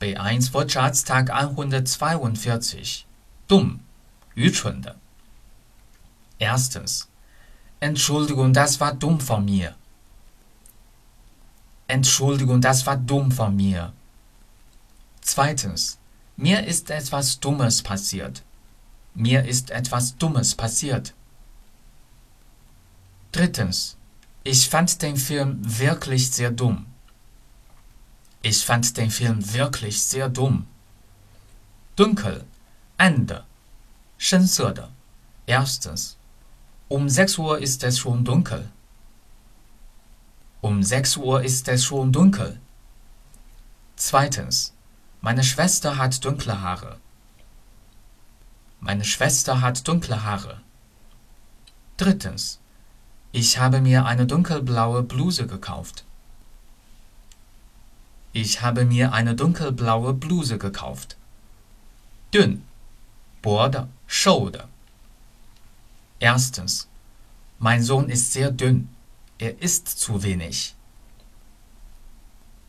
[0.00, 3.06] B1 Wirtschaftstag 142.
[3.48, 3.80] Dumm,
[4.34, 4.92] Yuchun de.
[6.38, 7.08] Erstens.
[7.80, 9.74] Entschuldigung, das war dumm von mir.
[11.86, 13.92] Entschuldigung, das war dumm von mir.
[15.20, 15.98] Zweitens.
[16.36, 18.42] Mir ist etwas Dummes passiert.
[19.14, 21.14] Mir ist etwas Dummes passiert.
[23.30, 23.96] Drittens.
[24.42, 26.86] Ich fand den Film wirklich sehr dumm.
[28.43, 30.65] Ich fand den Film wirklich sehr dumm.
[31.95, 32.45] Dunkel,
[32.97, 33.45] 暗的，
[34.17, 34.89] 深色的。
[35.45, 36.17] Erstens.
[36.87, 38.71] Um 6 Uhr ist es schon dunkel.
[40.61, 42.59] Um 6 Uhr ist es schon dunkel.
[43.95, 44.73] Zweitens.
[45.21, 46.99] Meine Schwester hat dunkle Haare.
[48.79, 50.61] Meine Schwester hat dunkle Haare.
[51.97, 52.59] Drittens.
[53.31, 56.05] Ich habe mir eine dunkelblaue Bluse gekauft.
[58.33, 61.17] Ich habe mir eine dunkelblaue Bluse gekauft.
[62.31, 62.61] Dünn,
[63.41, 64.69] 薄的，瘦的。
[66.19, 66.87] Erstens.
[67.57, 68.89] Mein Sohn ist sehr dünn.
[69.37, 70.75] Er isst zu wenig.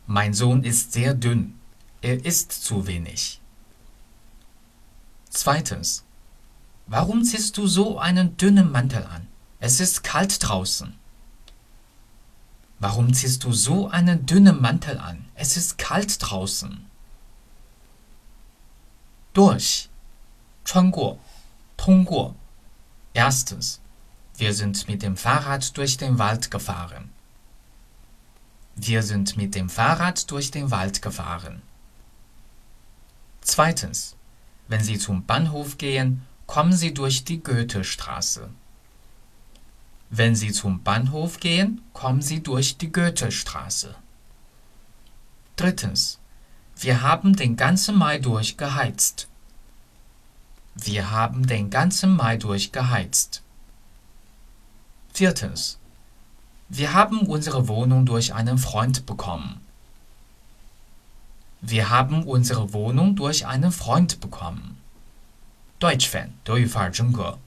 [0.06, 1.60] Mein Sohn ist sehr dünn.
[2.00, 3.40] Er isst zu wenig.
[5.28, 6.04] Zweitens.
[6.86, 9.28] Warum ziehst du so einen dünnen Mantel an?
[9.60, 10.94] Es ist kalt draußen.
[12.80, 15.23] Warum ziehst du so einen dünnen Mantel an?
[15.34, 16.86] Es ist kalt draußen.
[19.32, 19.88] Durch.
[20.64, 21.18] 穿过，
[21.76, 22.34] 通过。
[23.14, 23.80] Erstens.
[24.36, 27.10] Wir sind mit dem Fahrrad durch den Wald gefahren.
[28.76, 31.62] Wir sind mit dem Fahrrad durch den Wald gefahren.
[33.40, 34.16] Zweitens.
[34.68, 38.48] Wenn Sie zum Bahnhof gehen, kommen Sie durch die Goethestraße.
[40.10, 43.94] Wenn Sie zum Bahnhof gehen, kommen Sie durch die Goethestraße.
[45.56, 46.18] Drittens.
[46.76, 49.28] Wir haben den ganzen Mai durch geheizt.
[50.74, 53.42] Wir haben den ganzen Mai durch geheizt.
[55.12, 55.78] Viertens.
[56.68, 59.60] Wir haben unsere Wohnung durch einen Freund bekommen.
[61.60, 64.78] Wir haben unsere Wohnung durch einen Freund bekommen.
[65.80, 67.40] Deutsch Fan 德语范儿真格。